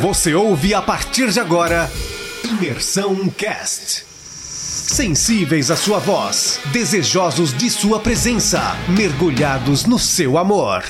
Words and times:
Você 0.00 0.34
ouve 0.34 0.74
a 0.74 0.82
partir 0.82 1.30
de 1.30 1.40
agora 1.40 1.90
Imersão 2.44 3.30
Cast. 3.30 4.04
Sensíveis 4.04 5.70
à 5.70 5.76
sua 5.76 5.98
voz, 5.98 6.60
desejosos 6.70 7.54
de 7.54 7.70
sua 7.70 7.98
presença, 7.98 8.60
mergulhados 8.90 9.86
no 9.86 9.98
seu 9.98 10.36
amor. 10.36 10.84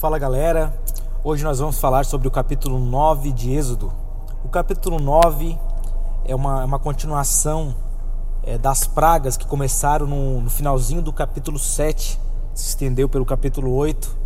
Fala 0.00 0.18
galera, 0.18 0.76
hoje 1.22 1.44
nós 1.44 1.60
vamos 1.60 1.78
falar 1.78 2.04
sobre 2.04 2.26
o 2.26 2.32
capítulo 2.32 2.80
9 2.80 3.30
de 3.30 3.52
Êxodo. 3.52 3.92
O 4.44 4.48
capítulo 4.48 4.98
9 4.98 5.56
é 6.24 6.34
uma, 6.34 6.62
é 6.62 6.64
uma 6.64 6.80
continuação 6.80 7.76
é, 8.46 8.58
das 8.58 8.86
pragas 8.86 9.36
que 9.36 9.46
começaram 9.46 10.06
no, 10.06 10.40
no, 10.42 10.50
finalzinho 10.50 11.00
do 11.00 11.12
capítulo 11.12 11.58
7, 11.58 12.20
se 12.54 12.68
estendeu 12.68 13.08
pelo 13.08 13.24
capítulo 13.24 13.74
8 13.74 14.16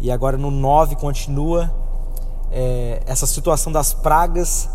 e 0.00 0.10
agora 0.10 0.36
no 0.36 0.50
9 0.50 0.96
continua 0.96 1.72
é, 2.50 3.02
essa 3.06 3.26
situação 3.26 3.72
das 3.72 3.94
pragas 3.94 4.68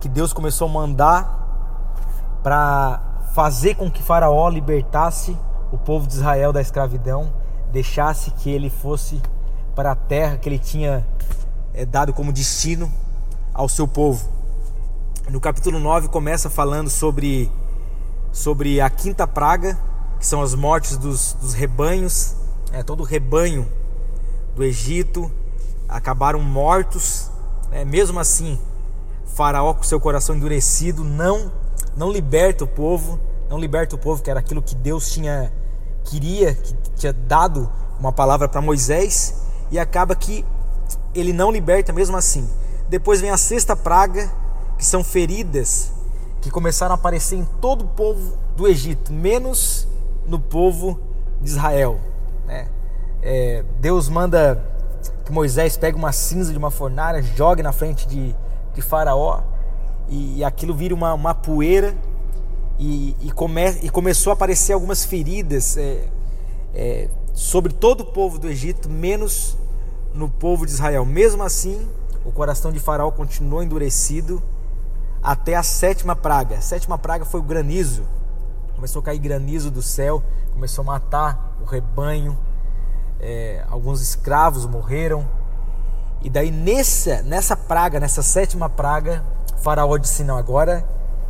que 0.00 0.08
Deus 0.08 0.32
começou 0.32 0.68
a 0.68 0.70
mandar 0.70 2.40
para 2.42 3.00
fazer 3.32 3.74
com 3.74 3.90
que 3.90 4.02
Faraó 4.02 4.48
libertasse 4.48 5.36
o 5.72 5.78
povo 5.78 6.06
de 6.06 6.14
Israel 6.14 6.52
da 6.52 6.60
escravidão, 6.60 7.32
deixasse 7.72 8.30
que 8.32 8.50
ele 8.50 8.70
fosse 8.70 9.20
para 9.74 9.92
a 9.92 9.94
terra 9.94 10.36
que 10.36 10.48
ele 10.48 10.58
tinha 10.58 11.06
é, 11.74 11.84
dado 11.84 12.12
como 12.12 12.32
destino 12.32 12.90
ao 13.52 13.68
seu 13.68 13.86
povo. 13.86 14.28
No 15.28 15.40
capítulo 15.40 15.78
9 15.78 16.08
começa 16.08 16.48
falando 16.48 16.88
sobre 16.88 17.50
sobre 18.36 18.82
a 18.82 18.90
quinta 18.90 19.26
praga, 19.26 19.78
que 20.20 20.26
são 20.26 20.42
as 20.42 20.54
mortes 20.54 20.98
dos, 20.98 21.32
dos 21.40 21.54
rebanhos, 21.54 22.36
é, 22.70 22.82
todo 22.82 23.00
o 23.00 23.02
rebanho 23.02 23.66
do 24.54 24.62
Egito 24.62 25.32
acabaram 25.88 26.42
mortos. 26.42 27.30
É, 27.72 27.82
mesmo 27.82 28.20
assim, 28.20 28.60
Faraó, 29.24 29.72
com 29.72 29.82
seu 29.82 29.98
coração 29.98 30.36
endurecido, 30.36 31.02
não, 31.02 31.50
não 31.96 32.12
liberta 32.12 32.62
o 32.62 32.66
povo, 32.66 33.18
não 33.48 33.58
liberta 33.58 33.96
o 33.96 33.98
povo, 33.98 34.22
que 34.22 34.30
era 34.30 34.40
aquilo 34.40 34.60
que 34.60 34.74
Deus 34.74 35.10
tinha 35.10 35.50
queria, 36.04 36.54
que 36.54 36.74
tinha 36.94 37.14
dado 37.14 37.70
uma 37.98 38.12
palavra 38.12 38.46
para 38.46 38.60
Moisés, 38.60 39.34
e 39.70 39.78
acaba 39.78 40.14
que 40.14 40.44
ele 41.14 41.32
não 41.32 41.50
liberta 41.50 41.90
mesmo 41.90 42.18
assim. 42.18 42.46
Depois 42.86 43.18
vem 43.18 43.30
a 43.30 43.38
sexta 43.38 43.74
praga, 43.74 44.30
que 44.76 44.84
são 44.84 45.02
feridas 45.02 45.95
que 46.46 46.50
começaram 46.52 46.92
a 46.92 46.94
aparecer 46.94 47.34
em 47.34 47.44
todo 47.60 47.84
o 47.84 47.88
povo 47.88 48.36
do 48.56 48.68
Egito, 48.68 49.12
menos 49.12 49.88
no 50.28 50.38
povo 50.38 51.00
de 51.40 51.50
Israel. 51.50 51.98
Né? 52.46 52.68
É, 53.20 53.64
Deus 53.80 54.08
manda 54.08 54.64
que 55.24 55.32
Moisés 55.32 55.76
pegue 55.76 55.98
uma 55.98 56.12
cinza 56.12 56.52
de 56.52 56.58
uma 56.58 56.70
fornalha, 56.70 57.20
jogue 57.20 57.64
na 57.64 57.72
frente 57.72 58.06
de, 58.06 58.32
de 58.72 58.80
Faraó 58.80 59.40
e, 60.08 60.38
e 60.38 60.44
aquilo 60.44 60.72
vira 60.72 60.94
uma, 60.94 61.14
uma 61.14 61.34
poeira 61.34 61.92
e, 62.78 63.16
e, 63.20 63.32
come, 63.32 63.68
e, 63.82 63.90
começou 63.90 64.30
a 64.30 64.34
aparecer 64.34 64.72
algumas 64.72 65.04
feridas 65.04 65.76
é, 65.76 66.04
é, 66.72 67.08
sobre 67.34 67.72
todo 67.72 68.02
o 68.02 68.06
povo 68.06 68.38
do 68.38 68.46
Egito, 68.46 68.88
menos 68.88 69.58
no 70.14 70.28
povo 70.28 70.64
de 70.64 70.70
Israel. 70.70 71.04
Mesmo 71.04 71.42
assim, 71.42 71.88
o 72.24 72.30
coração 72.30 72.70
de 72.70 72.78
Faraó 72.78 73.10
continuou 73.10 73.64
endurecido 73.64 74.40
até 75.26 75.56
a 75.56 75.62
sétima 75.64 76.14
praga. 76.14 76.58
A 76.58 76.60
sétima 76.60 76.96
praga 76.96 77.24
foi 77.24 77.40
o 77.40 77.42
granizo. 77.42 78.04
Começou 78.76 79.00
a 79.00 79.04
cair 79.06 79.18
granizo 79.18 79.72
do 79.72 79.82
céu, 79.82 80.22
começou 80.52 80.82
a 80.82 80.86
matar 80.86 81.56
o 81.60 81.64
rebanho, 81.64 82.38
é, 83.18 83.64
alguns 83.68 84.00
escravos 84.00 84.66
morreram. 84.66 85.26
E 86.22 86.30
daí 86.30 86.52
nessa, 86.52 87.22
nessa 87.22 87.56
praga, 87.56 87.98
nessa 87.98 88.22
sétima 88.22 88.68
praga, 88.68 89.24
faraó 89.56 89.96
disse, 89.96 90.22
não, 90.22 90.36
agora, 90.36 90.86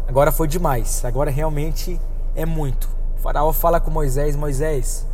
agora 0.06 0.30
foi 0.30 0.46
demais, 0.46 1.02
agora 1.02 1.30
realmente 1.30 1.98
é 2.34 2.44
muito. 2.44 2.90
O 3.16 3.22
faraó 3.22 3.50
fala 3.50 3.80
com 3.80 3.90
Moisés, 3.90 4.36
Moisés, 4.36 5.06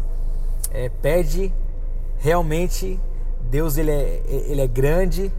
é, 0.72 0.88
pede 0.88 1.54
realmente, 2.18 2.98
Deus 3.42 3.76
ele 3.76 3.92
é, 3.92 4.22
ele 4.26 4.60
é 4.60 4.66
grande, 4.66 5.32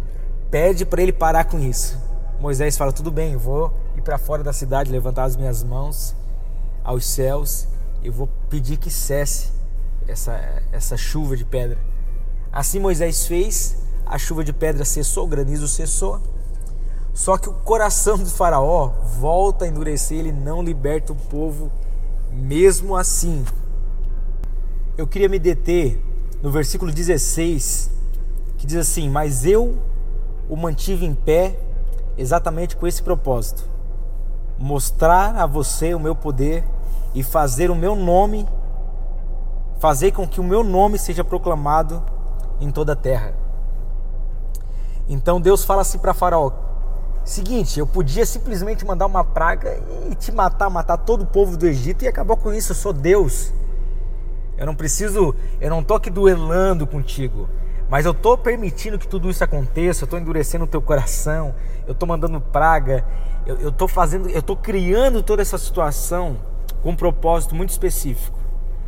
pede 0.50 0.85
para 0.85 1.01
ele 1.01 1.12
parar 1.12 1.44
com 1.44 1.59
isso. 1.59 2.12
Moisés 2.43 2.75
fala: 2.75 2.91
Tudo 2.91 3.09
bem, 3.09 3.37
vou 3.37 3.73
ir 3.95 4.01
para 4.01 4.17
fora 4.17 4.43
da 4.43 4.51
cidade, 4.51 4.91
levantar 4.91 5.23
as 5.23 5.37
minhas 5.37 5.63
mãos 5.63 6.13
aos 6.83 7.05
céus 7.05 7.69
e 8.03 8.09
vou 8.09 8.27
pedir 8.49 8.75
que 8.75 8.91
cesse 8.91 9.49
essa, 10.05 10.61
essa 10.73 10.97
chuva 10.97 11.37
de 11.37 11.45
pedra. 11.45 11.77
Assim 12.51 12.81
Moisés 12.81 13.25
fez, 13.27 13.77
a 14.05 14.17
chuva 14.17 14.43
de 14.43 14.51
pedra 14.51 14.83
cessou, 14.83 15.23
o 15.23 15.27
granizo 15.27 15.69
cessou. 15.69 16.19
Só 17.13 17.37
que 17.37 17.47
o 17.47 17.53
coração 17.53 18.17
do 18.17 18.29
Faraó 18.29 18.89
volta 19.21 19.63
a 19.63 19.67
endurecer, 19.69 20.19
ele 20.19 20.33
não 20.33 20.61
liberta 20.61 21.13
o 21.13 21.15
povo 21.15 21.71
mesmo 22.29 22.97
assim. 22.97 23.45
Eu 24.97 25.07
queria 25.07 25.29
me 25.29 25.39
deter 25.39 25.97
no 26.41 26.51
versículo 26.51 26.91
16, 26.91 27.89
que 28.57 28.67
diz 28.67 28.75
assim: 28.75 29.07
Mas 29.07 29.45
eu 29.45 29.77
o 30.49 30.57
mantive 30.57 31.05
em 31.05 31.15
pé 31.15 31.57
exatamente 32.18 32.75
com 32.75 32.88
esse 32.88 33.01
propósito: 33.01 33.63
mostrar 34.57 35.35
a 35.35 35.46
você 35.46 35.94
o 35.94 36.00
meu 36.00 36.16
poder 36.16 36.63
e 37.13 37.24
fazer 37.24 37.69
o 37.69 37.75
meu 37.75 37.96
nome, 37.96 38.47
fazer 39.79 40.12
com 40.12 40.28
que 40.28 40.40
o 40.40 40.44
meu 40.44 40.63
nome 40.63 40.97
seja 40.97 41.23
proclamado 41.23 42.03
em 42.59 42.72
toda 42.72 42.94
a 42.94 42.96
terra. 42.96 43.34
Então 45.07 45.41
Deus 45.41 45.63
fala 45.63 45.81
assim 45.81 45.97
para 45.97 46.13
Faraó: 46.13 46.52
seguinte, 47.23 47.79
eu 47.79 47.88
podia 47.88 48.25
simplesmente 48.25 48.85
mandar 48.85 49.06
uma 49.06 49.23
praga 49.23 49.81
e 50.09 50.16
te 50.16 50.31
matar, 50.31 50.69
matar 50.69 50.97
todo 50.97 51.23
o 51.23 51.28
povo 51.28 51.57
do 51.57 51.68
Egito 51.68 52.03
e 52.03 52.07
acabar 52.07 52.38
com 52.38 52.53
isso. 52.53 52.72
Eu 52.72 52.75
sou 52.75 52.94
Deus. 52.94 53.52
Eu 54.57 54.66
não 54.66 54.75
preciso, 54.75 55.35
eu 55.59 55.69
não 55.69 55.84
tô 55.84 55.96
aqui 55.96 56.09
duelando 56.09 56.85
contigo. 56.85 57.50
Mas 57.93 58.07
eu 58.07 58.11
estou 58.11 58.35
permitindo 58.35 58.97
que 58.97 59.07
tudo 59.07 59.29
isso 59.29 59.43
aconteça, 59.43 60.01
eu 60.01 60.05
estou 60.05 60.17
endurecendo 60.17 60.63
o 60.63 60.67
teu 60.67 60.81
coração, 60.81 61.53
eu 61.85 61.91
estou 61.91 62.09
mandando 62.09 62.41
praga, 62.41 63.05
eu 63.45 63.69
estou 63.69 63.87
fazendo, 63.87 64.27
eu 64.31 64.39
estou 64.39 64.57
criando 64.57 65.21
toda 65.21 65.43
essa 65.43 65.59
situação 65.59 66.37
com 66.81 66.89
um 66.89 66.95
propósito 66.95 67.53
muito 67.53 67.69
específico: 67.69 68.35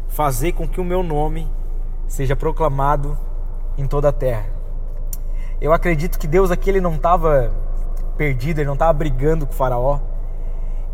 fazer 0.07 0.53
com 0.53 0.67
que 0.67 0.81
o 0.81 0.83
meu 0.83 1.03
nome 1.03 1.47
seja 2.07 2.35
proclamado 2.35 3.15
em 3.77 3.85
toda 3.85 4.09
a 4.09 4.11
terra. 4.11 4.47
Eu 5.61 5.71
acredito 5.71 6.17
que 6.17 6.25
Deus 6.25 6.49
aqui 6.49 6.71
ele 6.71 6.81
não 6.81 6.95
estava 6.95 7.53
perdido, 8.17 8.57
ele 8.57 8.65
não 8.65 8.73
estava 8.73 8.91
brigando 8.91 9.45
com 9.45 9.53
o 9.53 9.55
faraó. 9.55 9.99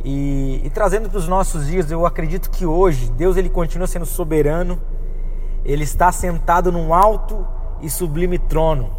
E, 0.04 0.60
e 0.66 0.70
trazendo 0.70 1.10
para 1.10 1.18
os 1.18 1.30
nossos 1.30 1.68
dias, 1.68 1.90
eu 1.90 2.06
acredito 2.06 2.52
que 2.52 2.66
hoje 2.66 3.10
Deus 3.12 3.38
ele 3.38 3.48
continua 3.48 3.88
sendo 3.88 4.06
soberano. 4.06 4.82
Ele 5.64 5.86
está 5.86 6.12
sentado 6.12 6.74
num 6.74 6.94
alto 6.94 7.48
e 7.82 7.90
sublime 7.90 8.38
trono. 8.38 8.92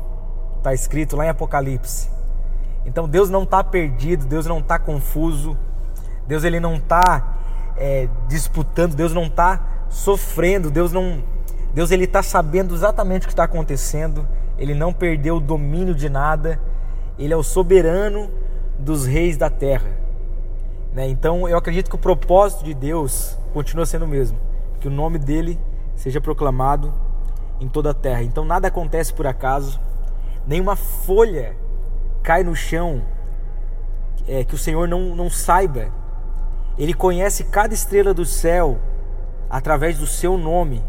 Está 0.59 0.73
escrito 0.73 1.17
lá 1.17 1.27
em 1.27 1.29
Apocalipse. 1.29 2.09
Então 2.85 3.09
Deus 3.09 3.31
não 3.31 3.45
está 3.45 3.63
perdido, 3.63 4.27
Deus 4.27 4.47
não 4.47 4.59
está 4.59 4.79
confuso, 4.79 5.57
Deus 6.27 6.45
ele 6.45 6.61
não 6.61 6.77
está 6.77 7.37
é, 7.77 8.09
disputando, 8.29 8.95
Deus 8.95 9.13
não 9.13 9.25
está 9.25 9.61
sofrendo, 9.89 10.71
Deus 10.71 10.93
não, 10.93 11.23
Deus 11.75 11.91
ele 11.91 12.05
está 12.05 12.23
sabendo 12.23 12.75
exatamente 12.75 13.23
o 13.23 13.27
que 13.27 13.33
está 13.33 13.45
acontecendo. 13.45 14.27
Ele 14.59 14.75
não 14.75 14.93
perdeu 14.93 15.37
o 15.37 15.41
domínio 15.41 15.95
de 15.95 16.09
nada. 16.09 16.61
Ele 17.19 17.33
é 17.33 17.37
o 17.37 17.43
soberano 17.43 18.31
dos 18.79 19.07
reis 19.07 19.37
da 19.37 19.51
terra. 19.51 19.91
Né? 20.93 21.09
Então 21.09 21.49
eu 21.49 21.57
acredito 21.57 21.89
que 21.89 21.97
o 21.97 21.99
propósito 21.99 22.65
de 22.65 22.75
Deus 22.75 23.39
continua 23.53 23.87
sendo 23.87 24.05
o 24.05 24.09
mesmo, 24.09 24.39
que 24.81 24.89
o 24.89 24.91
nome 24.91 25.19
dele 25.19 25.59
seja 25.95 26.21
proclamado 26.21 26.93
em 27.63 27.69
toda 27.69 27.91
a 27.91 27.95
terra. 27.95 28.23
Então 28.23 28.45
nada 28.45 28.69
acontece 28.69 29.15
por 29.15 29.27
acaso, 29.27 29.81
nenhuma 30.47 30.75
folha 30.75 31.57
cai 32.23 32.43
no 32.43 32.55
chão 32.55 33.03
é, 34.27 34.45
que 34.45 34.55
o 34.55 34.59
Senhor 34.59 34.89
não, 34.89 35.15
não 35.15 35.31
saiba. 35.31 35.87
Ele 36.77 36.93
conhece 36.93 37.45
cada 37.45 37.73
estrela 37.73 38.13
do 38.13 38.25
céu 38.25 38.79
através 39.49 39.99
do 39.99 40.07
seu 40.07 40.37
nome. 40.37 40.83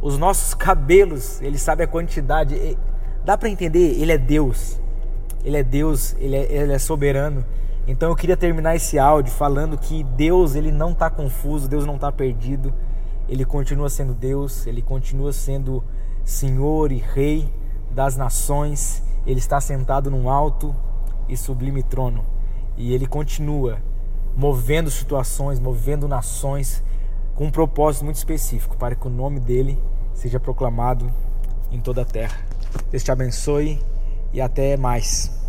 Os 0.00 0.18
nossos 0.18 0.52
cabelos, 0.54 1.40
ele 1.40 1.58
sabe 1.58 1.82
a 1.82 1.86
quantidade. 1.86 2.76
Dá 3.24 3.36
para 3.38 3.48
entender? 3.48 3.98
Ele 4.00 4.12
é 4.12 4.18
Deus. 4.18 4.78
Ele 5.42 5.56
é 5.56 5.62
Deus, 5.62 6.14
ele 6.18 6.36
é, 6.36 6.52
ele 6.52 6.72
é 6.72 6.78
soberano. 6.78 7.44
Então 7.86 8.10
eu 8.10 8.16
queria 8.16 8.36
terminar 8.36 8.74
esse 8.74 8.98
áudio 8.98 9.32
falando 9.32 9.78
que 9.78 10.02
Deus 10.02 10.56
ele 10.56 10.72
não 10.72 10.90
está 10.90 11.08
confuso, 11.08 11.68
Deus 11.68 11.86
não 11.86 11.94
está 11.94 12.10
perdido 12.10 12.74
ele 13.28 13.44
continua 13.44 13.88
sendo 13.88 14.14
Deus, 14.14 14.66
ele 14.66 14.82
continua 14.82 15.32
sendo 15.32 15.82
Senhor 16.24 16.92
e 16.92 16.98
Rei 16.98 17.52
das 17.90 18.16
nações, 18.16 19.02
ele 19.26 19.38
está 19.38 19.60
sentado 19.60 20.10
num 20.10 20.28
alto 20.28 20.74
e 21.28 21.36
sublime 21.36 21.82
trono 21.82 22.24
e 22.76 22.92
ele 22.92 23.06
continua 23.06 23.78
movendo 24.36 24.90
situações, 24.90 25.58
movendo 25.58 26.06
nações, 26.06 26.82
com 27.34 27.46
um 27.46 27.50
propósito 27.50 28.04
muito 28.04 28.16
específico, 28.16 28.76
para 28.76 28.94
que 28.94 29.06
o 29.06 29.10
nome 29.10 29.40
dele 29.40 29.82
seja 30.14 30.38
proclamado 30.38 31.10
em 31.70 31.80
toda 31.80 32.02
a 32.02 32.04
terra. 32.04 32.38
Deus 32.90 33.02
te 33.02 33.10
abençoe 33.10 33.80
e 34.32 34.40
até 34.40 34.76
mais. 34.76 35.45